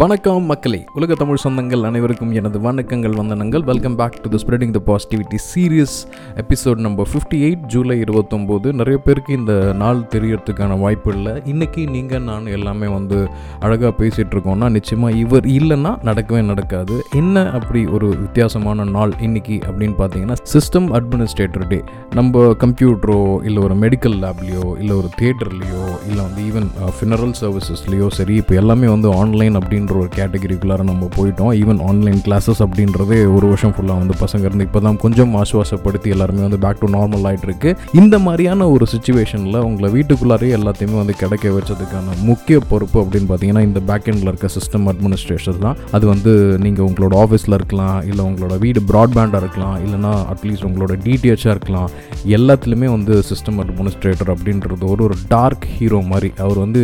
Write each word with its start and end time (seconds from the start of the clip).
வணக்கம் 0.00 0.46
மக்களே 0.50 0.78
உலக 0.98 1.14
தமிழ் 1.20 1.40
சொந்தங்கள் 1.42 1.82
அனைவருக்கும் 1.88 2.30
எனது 2.38 2.58
வணக்கங்கள் 2.66 3.16
வந்தனங்கள். 3.18 3.64
Welcome 3.70 3.96
back 3.98 4.14
to 4.24 4.28
the 4.34 4.38
spreading 4.42 4.72
the 4.76 4.80
positivity 4.86 5.38
series 5.48 5.96
episode 6.42 6.80
number 6.86 7.08
fifty 7.10 7.38
eight 7.46 7.64
July 7.72 7.96
இருபத்தொம்போது. 8.04 8.68
நிறைய 8.80 8.98
பேருக்கு 9.06 9.32
இந்த 9.38 9.54
நாள் 9.82 10.00
தெரியறதுக்கான 10.14 10.78
வாய்ப்பு 10.82 11.10
இல்லை. 11.16 11.34
இன்றைக்கி 11.52 11.82
நீங்கள் 11.96 12.24
நான் 12.28 12.46
எல்லாமே 12.58 12.88
வந்து 12.94 13.18
அழகாக 13.66 13.92
பேசிகிட்டு 13.98 14.34
இருக்கோம்னா 14.36 14.70
நிச்சயமாக 14.76 15.18
இவர் 15.24 15.48
இல்லைன்னா 15.56 15.92
நடக்கவே 16.10 16.42
நடக்காது. 16.52 16.96
என்ன 17.20 17.44
அப்படி 17.58 17.82
ஒரு 17.98 18.08
வித்தியாசமான 18.24 18.88
நாள் 18.96 19.12
இன்றைக்கி 19.28 19.58
அப்படின்னு 19.68 19.98
பார்த்தீங்கன்னா 20.00 20.38
சிஸ்டம் 20.54 20.88
அட்மினிஸ்ட்ரேட்டர் 21.00 21.68
டே 21.74 21.80
நம்ம 22.20 22.46
கம்ப்யூட்டரோ 22.64 23.20
இல்லை 23.50 23.62
ஒரு 23.68 23.78
மெடிக்கல் 23.84 24.18
லேப்லேயோ 24.24 24.64
இல்லை 24.80 24.96
ஒரு 25.02 25.10
தியேட்டர்லேயோ 25.20 25.84
இல்லை 26.08 26.22
வந்து 26.24 26.42
ஈவன் 26.50 26.70
ஃபினரல் 26.96 27.36
சர்வீசஸ்லேயோ 27.42 28.08
சரி 28.20 28.36
இப்போ 28.44 28.60
எல்லாமே 28.64 28.90
வந்து 28.96 29.10
ஆன்லைன் 29.20 29.54
அப்படின்னு 29.60 29.80
அப்படின்ற 29.82 30.02
ஒரு 30.02 30.10
கேட்டகரிக்குள்ளார 30.18 30.82
நம்ம 30.90 31.08
போயிட்டோம். 31.16 31.52
ஈவன் 31.60 31.80
ஆன்லைன் 31.88 32.20
கிளாஸஸ் 32.26 32.60
அப்படின்றதே 32.64 33.18
ஒரு 33.36 33.46
வருஷம் 33.52 33.74
ஃபுல்லாக 33.76 34.00
வந்து 34.02 34.14
பசங்க 34.22 34.44
இருந்து 34.48 34.66
இப்போ 34.68 34.80
தான் 34.86 34.98
கொஞ்சம் 35.04 35.32
ஆசுவாசப்படுத்தி 35.42 36.08
எல்லாருமே 36.14 36.42
வந்து 36.46 36.60
பேக் 36.64 36.80
டு 36.82 36.88
நார்மல் 36.96 37.26
ஆகிட்டு 37.28 37.46
இருக்கு 37.48 37.70
இந்த 38.00 38.16
மாதிரியான 38.26 38.68
ஒரு 38.74 38.86
சுச்சுவேஷனில் 38.94 39.58
உங்களை 39.68 39.90
வீட்டுக்குள்ளாரே 39.96 40.50
எல்லாத்தையுமே 40.58 40.96
வந்து 41.02 41.16
கிடைக்க 41.22 41.54
வச்சதுக்கான 41.56 42.16
முக்கிய 42.30 42.58
பொறுப்பு 42.70 42.98
அப்படின்னு 43.02 43.28
பார்த்தீங்கன்னா 43.30 43.64
இந்த 43.68 43.82
பேக் 43.90 44.08
எண்டில் 44.12 44.30
இருக்க 44.32 44.50
சிஸ்டம் 44.56 44.86
அட்மினிஸ்ட்ரேஷன் 44.92 45.62
தான். 45.66 45.78
அது 45.98 46.04
வந்து 46.12 46.32
நீங்கள் 46.66 46.86
உங்களோட 46.88 47.14
ஆஃபீஸில் 47.24 47.58
இருக்கலாம் 47.60 47.98
இல்லை 48.10 48.22
உங்களோட 48.30 48.56
வீடு 48.64 48.82
ப்ராட்பேண்டாக 48.92 49.42
இருக்கலாம் 49.44 49.76
இல்லைனா 49.84 50.12
அட்லீஸ்ட் 50.34 50.66
உங்களோட 50.70 50.92
டிடிஹெச்சாக 51.06 51.56
இருக்கலாம். 51.56 51.90
எல்லாத்துலேயுமே 52.38 52.90
வந்து 52.96 53.14
சிஸ்டம் 53.30 53.60
அட்மினிஸ்ட்ரேட்டர் 53.64 54.32
அப்படின்றது 54.36 54.86
ஒரு 54.94 55.02
ஒரு 55.08 55.16
டார்க் 55.34 55.66
ஹீரோ 55.76 56.00
மாதிரி. 56.12 56.30
அவர் 56.44 56.58
வந்து 56.64 56.82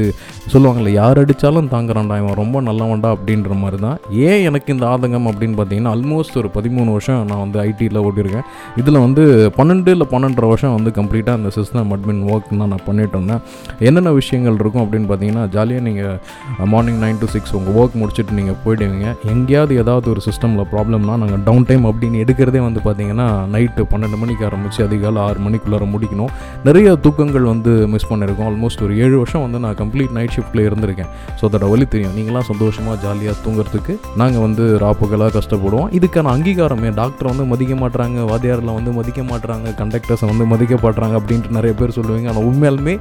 சொல்லுவாங்களே 0.52 0.92
யார் 1.00 1.20
அடித்தாலும் 1.22 1.72
தாங்குறான்டா 1.74 2.16
இவன் 2.22 2.38
ரொம்ப 2.42 2.56
நல்லவன்டா 2.88 3.10
அப்படின்ற 3.16 3.54
மாதிரி 3.62 3.78
தான். 3.84 3.98
ஏன் 4.28 4.42
எனக்கு 4.48 4.68
இந்த 4.74 4.84
ஆதங்கம் 4.92 5.28
அப்படின்னு 5.30 5.56
பார்த்தீங்கன்னா 5.58 5.92
ஆல்மோஸ்ட் 5.96 6.36
ஒரு 6.40 6.48
பதிமூணு 6.56 6.90
வருஷம் 6.96 7.20
நான் 7.30 7.42
வந்து 7.44 7.58
ஐடியில் 7.68 7.98
ஓட்டியிருக்கேன் 8.06 8.46
இதில் 8.80 8.98
வந்து 9.04 9.22
பன்னெண்டு 9.58 9.90
இல்லை 9.94 10.06
பன்னெண்டரை 10.12 10.48
வருஷம் 10.52 10.74
வந்து 10.76 10.90
கம்ப்ளீட்டாக 10.98 11.38
அந்த 11.38 11.50
சிஸ்டம் 11.56 11.92
அட்மின் 11.94 12.22
ஒர்க் 12.32 12.50
தான் 12.62 12.72
நான் 12.74 12.84
பண்ணிட்டு 12.88 13.16
இருந்தேன். 13.18 13.42
என்னென்ன 13.88 14.12
விஷயங்கள் 14.20 14.58
இருக்கும் 14.62 14.82
அப்படின்னு 14.84 15.08
பார்த்தீங்கன்னா 15.10 15.44
ஜாலியாக 15.56 15.84
நீங்கள் 15.88 16.68
மார்னிங் 16.74 17.00
நைன் 17.04 17.20
டு 17.22 17.28
சிக்ஸ் 17.34 17.54
உங்கள் 17.58 17.76
ஒர்க் 17.80 17.98
முடிச்சுட்டு 18.02 18.38
நீங்கள் 18.40 18.58
போயிடுவீங்க. 18.64 19.08
எங்கேயாவது 19.34 19.74
ஏதாவது 19.82 20.08
ஒரு 20.14 20.22
சிஸ்டமில் 20.28 20.68
ப்ராப்ளம்னா 20.74 21.16
நாங்கள் 21.24 21.42
டவுன் 21.48 21.68
டைம் 21.70 21.86
அப்படின்னு 21.90 22.22
எடுக்கிறதே 22.24 22.62
வந்து 22.68 22.82
பார்த்தீங்கன்னா 22.88 23.28
நைட்டு 23.56 23.84
பன்னெண்டு 23.92 24.20
மணிக்கு 24.22 24.46
ஆரம்பித்து 24.50 24.86
அதிகாலை 24.88 25.22
ஆறு 25.28 25.40
மணிக்குள்ளார 25.48 25.86
முடிக்கணும். 25.94 26.32
நிறைய 26.68 26.88
தூக்கங்கள் 27.06 27.46
வந்து 27.52 27.72
மிஸ் 27.94 28.08
பண்ணியிருக்கோம் 28.12 28.48
ஆல்மோஸ்ட் 28.50 28.82
ஒரு 28.88 28.94
ஏழு 29.04 29.16
வருஷம் 29.22 29.44
வந்து 29.46 29.58
நான் 29.66 29.78
கம்ப்ளீட் 29.82 30.14
நைட் 30.18 30.34
ஷிஃப்ட்டில் 30.36 30.64
இருந்திருக்கேன். 30.68 31.10
ஸோ 31.38 31.42
அதோட 31.48 31.66
வழி 31.74 31.84
தெரியும். 31.94 32.14
நீங்களாம் 32.18 32.46
சந்தோஷமாக 32.78 32.98
ஜாலியாக 33.04 33.36
தூங்குறதுக்கு 33.44 33.94
நாங்கள் 34.20 34.42
வந்து 34.46 34.64
ராப்புகளாக 34.82 35.30
கஷ்டப்படுவோம். 35.36 35.88
இதுக்கான 35.98 36.30
அங்கீகாரமே 36.36 36.90
டாக்டர் 36.98 37.28
வந்து 37.30 37.44
மதிக்க 37.52 37.74
மாட்டுறாங்க 37.82 38.18
வாத்தியாரில் 38.30 38.72
வந்து 38.78 38.92
மதிக்க 38.98 39.20
மாட்டுறாங்க 39.30 39.68
கண்டக்டர்ஸை 39.80 40.26
வந்து 40.30 40.44
மதிக்க 40.52 40.74
மாட்டுறாங்க 40.84 41.14
அப்படின்ட்டு 41.20 41.54
நிறைய 41.58 41.74
பேர் 41.80 41.94
சொல்லுவீங்க. 41.98 42.28
ஆனால் 42.32 42.46
உண்மையாலுமே 42.50 42.94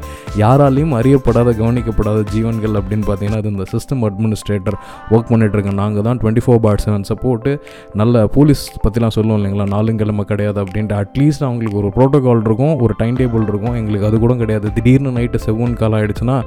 யாராலையும் 0.43 0.93
அறியப்படாத 0.99 1.53
கவனிக்கப்படாத 1.61 2.23
ஜீவன்கள் 2.33 2.77
அப்படின்னு 2.81 3.05
பார்த்தீங்கன்னா 3.09 3.41
அது 3.43 3.51
இந்த 3.55 3.67
சிஸ்டம் 3.73 4.03
அட்மினிஸ்ட்ரேட்டர் 4.09 4.77
ஒர்க் 5.13 5.29
பண்ணிட்டு 5.33 5.75
நாங்கள் 5.81 6.05
தான் 6.07 6.19
twenty 6.23 6.43
four 6.45 6.61
by 6.65 6.83
seven 6.85 7.07
support 7.11 7.53
நல்ல 8.01 8.25
போலீஸ் 8.37 8.63
பற்றிலாம் 8.85 9.15
சொல்லுவோம் 9.17 9.39
இல்லைங்களா 9.39 9.67
நாலுங்கிழமை 9.75 10.25
கிடையாது 10.31 10.59
அப்படின்ட்டு. 10.63 10.97
அட்லீஸ்ட் 11.03 11.45
அவங்களுக்கு 11.49 11.79
ஒரு 11.83 11.91
ப்ரோட்டோகால் 11.97 12.43
இருக்கும் 12.47 12.75
ஒரு 12.85 12.93
டைம் 13.01 13.15
டேபிள் 13.21 13.47
இருக்கும். 13.51 13.75
எங்களுக்கு 13.81 14.07
அது 14.09 14.17
கூட 14.25 14.33
கிடையாது. 14.41 14.67
திடீர்னு 14.77 15.15
நைட்டு 15.19 15.43
செவன் 15.45 15.77
கால் 15.81 15.95
ஆகிடுச்சுன்னா 15.99 16.37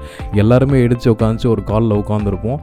எல்லாருமே 0.43 0.79
இடித்து 0.87 1.09
உட்காந்துச்சு 1.15 1.49
ஒரு 1.55 1.63
காலில் 1.71 1.99
உட்காந்துருப்போம் 2.03 2.59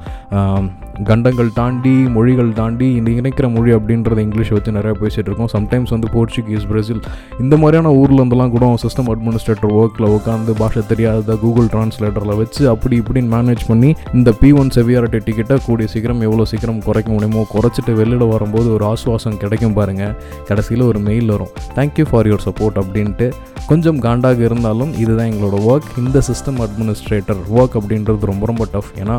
um, 0.58 0.87
கண்டங்கள் 1.06 1.50
தாண்டி 1.53 1.92
மொழிகள் 2.16 2.53
தாண்டி 2.53 2.88
இந்த 2.99 3.10
இணைக்கிற 3.11 3.48
மொழி 3.55 3.72
அப்படின்றத 3.73 4.20
இங்கிலீஷ் 4.26 4.52
வச்சு 4.55 4.72
நிறையா 4.72 4.95
பேசிகிட்டு 5.02 5.30
இருக்கோம். 5.30 5.49
சம்டைம்ஸ் 5.55 5.92
வந்து 5.95 6.08
போர்ச்சுகீஸ் 6.14 6.66
பிரேசில் 6.70 7.02
இந்த 7.39 7.58
மாதிரியான 7.58 7.94
ஊரில் 7.94 8.20
இருந்தெல்லாம் 8.20 8.54
கூட 8.55 8.66
சிஸ்டம் 8.83 9.10
அட்மினிஸ்ட்ரேட்டர் 9.14 9.73
ஒர்க்கில் 9.80 10.08
உட்காந்து 10.17 10.54
பாஷை 10.61 10.83
தெரியாத 10.86 11.36
கூகுள் 11.44 11.67
டிரான்ஸ்லேட்டரில் 11.73 12.36
வச்சு 12.42 12.70
அப்படி 12.70 13.02
இப்படின்னு 13.02 13.32
மேனேஜ் 13.36 13.64
பண்ணி 13.67 13.95
இந்த 14.14 14.32
பி 14.32 14.52
ஒன் 14.52 14.72
செவியாரிட்டி 14.77 15.22
டிக்கெட்டை 15.27 15.58
கூடிய 15.66 15.88
சீக்கிரம் 15.94 16.22
எவ்வளோ 16.22 16.45
சீக்கிரம் 16.45 16.82
குறைக்க 16.88 17.11
முடியுமோ 17.11 17.45
குறைச்சிட்டு 17.54 17.93
வெளியில் 17.93 18.26
வரும்போது 18.33 18.73
ஒரு 18.73 18.86
ஆசுவாசம் 18.86 19.38
கிடைக்கும் 19.38 19.73
பாருங்கள் 19.73 20.16
கடைசியில் 20.48 20.82
ஒரு 20.82 20.99
மெயில் 20.99 21.26
வரும். 21.26 21.54
தேங்க்யூ 21.76 22.05
ஃபார் 22.10 22.27
யுவர் 22.27 22.45
சப்போர்ட் 22.48 22.80
அப்படின்ட்டு. 22.83 23.30
கொஞ்சம் 23.67 23.99
காண்டாக 23.99 24.39
இருந்தாலும் 24.39 24.92
இதுதான் 25.04 25.30
எங்களோட 25.32 25.58
ஒர்க் 25.72 25.89
இந்த 25.98 26.22
சிஸ்டம் 26.27 26.60
அட்மினிஸ்ட்ரேட்டர் 26.66 27.39
ஒர்க் 27.55 27.76
அப்படின்றது 27.80 28.30
ரொம்ப 28.32 28.45
ரொம்ப 28.45 28.66
டஃப் 28.73 28.92
ஏன்னா 29.04 29.16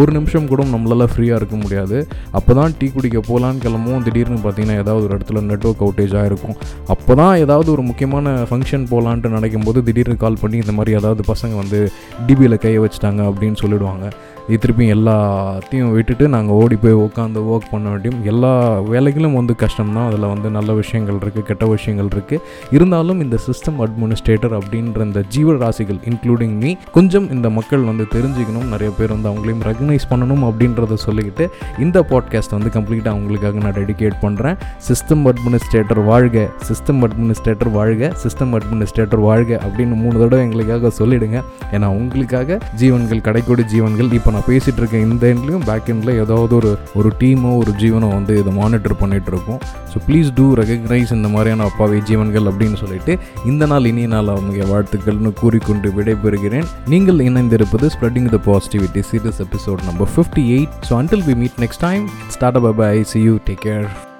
ஒரு 0.00 0.12
நிமிஷம் 0.12 0.48
கூட 0.48 0.62
நம்மளால் 0.92 1.12
ஃப்ரீயாக 1.12 1.38
இருக்க 1.40 1.56
முடியாது. 1.64 1.98
அப்போ 2.38 2.52
தான் 2.58 2.74
டீ 2.78 2.86
குடிக்க 2.94 3.18
போகலான்னு 3.28 3.62
கிளம்புவோம். 3.66 4.02
திடீர்னு 4.06 4.38
பார்த்தீங்கன்னா 4.44 4.76
ஏதாவது 4.84 5.04
ஒரு 5.08 5.14
இடத்துல 5.18 5.42
நெட்ஒர்க் 5.50 5.82
அவுட்டேஜ் 5.86 6.14
ஆகிருக்கும் 6.20 6.56
அப்போ 6.94 7.12
தான் 7.20 7.34
ஏதாவது 7.44 7.68
ஒரு 7.74 7.82
முக்கியமான 7.90 8.34
ஃபங்க்ஷன் 8.50 8.84
போகலான்ட்டு 8.92 9.34
நினைக்கும் 9.36 9.66
போது 9.68 9.82
திடீர்னு 9.88 10.16
கால் 10.24 10.40
பண்ணி 10.42 10.58
இந்த 10.64 10.74
மாதிரி 10.78 10.96
ஏதாவது 11.00 11.24
பசங்க 11.32 11.56
வந்து 11.62 11.80
டிபியில் 12.28 12.62
கையை 12.66 12.80
வச்சுட்டாங்க 12.84 13.22
அப்படின்னு 13.30 13.60
சொல்லிடுவாங்க. 13.64 14.06
இது 14.48 14.56
திருப்பி 14.62 14.84
எல்லாத்தையும் 14.94 15.90
விட்டுட்டு 15.96 16.24
நாங்கள் 16.28 16.56
ஓடி 16.60 16.76
போய் 16.82 16.96
உட்காந்து 17.02 17.40
ஒர்க் 17.52 17.68
பண்ண 17.72 17.86
வேண்டியும் 17.92 18.18
எல்லா 18.30 18.50
வேலைகளும் 18.92 19.36
வந்து 19.38 19.54
கஷ்டம் 19.62 19.92
தான் 19.96 20.06
அதில் 20.08 20.26
வந்து 20.32 20.48
நல்ல 20.56 20.72
விஷயங்கள் 20.80 21.18
இருக்குது 21.22 21.46
கெட்ட 21.50 21.64
விஷயங்கள் 21.66 22.08
இருக்குது 22.14 22.40
இருந்தாலும் 22.76 23.20
இந்த 23.24 23.36
சிஸ்டம் 23.46 23.78
அட்மினிஸ்ட்ரேட்டர் 23.84 24.54
அப்படின்ற 24.58 25.06
இந்த 25.08 25.20
ஜீவராசிகள் 25.34 26.00
இன்க்ளூடிங் 26.10 26.56
மீ 26.62 26.72
கொஞ்சம் 26.96 27.28
இந்த 27.36 27.50
மக்கள் 27.58 27.84
வந்து 27.90 28.06
தெரிஞ்சுக்கணும். 28.14 28.66
நிறைய 28.72 28.90
பேர் 28.98 29.14
வந்து 29.14 29.30
அவங்களையும் 29.32 29.62
ரெகனைஸ் 29.68 30.06
பண்ணணும் 30.12 30.44
அப்படின்றத 30.48 30.98
சொல்லிக்கிட்டு 31.06 31.46
இந்த 31.84 32.02
பாட்காஸ்ட் 32.12 32.56
வந்து 32.56 32.72
கம்ப்ளீட்டாக 32.76 33.14
அவங்களுக்காக 33.14 33.62
நான் 33.66 33.76
டெடிகேட் 33.80 34.18
பண்ணுறேன் 34.24 34.58
சிஸ்டம் 34.88 35.24
அட்மினிஸ்ட்ரேட்டர் 35.32 36.02
வாழ்க 36.10 36.44
சிஸ்டம் 36.70 37.02
அட்மினிஸ்ட்ரேட்டர் 37.08 37.72
வாழ்க 37.78 38.12
சிஸ்டம் 38.24 38.54
அட்மினிஸ்ட்ரேட்டர் 38.60 39.24
வாழ்க 39.28 39.60
அப்படின்னு 39.64 39.96
மூணு 40.02 40.16
தடவை 40.24 40.42
எங்களுக்காக 40.48 40.92
சொல்லிடுங்க. 41.00 41.38
ஏன்னா 41.76 41.90
உங்களுக்காக 42.00 42.60
ஜீவன்கள் 42.82 43.24
கடைக்கோடி 43.28 43.66
ஜீவன்கள் 43.74 44.12
இப்போ 44.20 44.30
நான் 44.32 44.48
பேசிகிட்டு 44.48 44.80
இருக்கேன் 44.82 45.04
இந்த 45.10 45.24
எண்ட்லேயும் 45.32 45.64
பேக் 45.64 45.88
எண்டில் 45.88 46.12
ஏதாவது 46.14 46.56
ஒரு 46.56 46.70
ஒரு 46.94 47.12
டீமோ 47.20 47.50
ஒரு 47.58 47.72
ஜீவனோ 47.72 48.08
வந்து 48.14 48.38
இதை 48.38 48.52
மானிட்டர் 48.52 48.96
பண்ணிகிட்டு 49.02 49.32
இருக்கோம் 49.32 49.60
ஸோ 49.92 49.98
ப்ளீஸ் 50.08 50.30
டூ 50.34 50.46
ரெகக்னைஸ் 50.54 51.12
இந்த 51.12 51.28
மாதிரியான 51.28 51.64
அப்பாவி 51.64 51.98
ஜீவன்கள் 52.00 52.48
அப்படின்னு 52.52 52.74
சொல்லிட்டு 52.74 53.14
இந்த 53.44 53.66
நாள் 53.66 53.84
இனிய 53.84 54.06
நாள் 54.06 54.28
அவங்க 54.28 54.64
வாழ்த்துக்கள்னு 54.64 55.32
கூறிக்கொண்டு 55.32 55.90
விடைபெறுகிறேன். 55.90 56.68
நீங்கள் 56.86 57.18
இணைந்திருப்பது 57.18 57.88
spreading 57.88 58.30
the 58.30 58.40
positivity 58.46 59.02
series 59.10 59.42
episode 59.46 59.82
number 59.84 60.12
fifty 60.16 60.44
eight 60.56 60.78
so 60.88 60.94
until 61.00 61.26
we 61.28 61.34
meet 61.34 61.60
next 61.60 61.80
time 61.80 62.06
start 62.28 62.60
up 62.62 62.70
bye 62.76 62.94
see 63.12 63.20
you 63.20 63.36
take 63.48 63.62
care 63.68 64.11